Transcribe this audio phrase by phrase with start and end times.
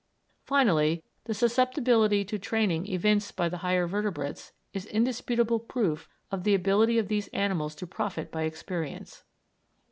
[0.45, 6.55] Finally, the susceptibility to training evinced by the higher vertebrates is indisputable proof of the
[6.55, 9.23] ability of these animals to profit by experience.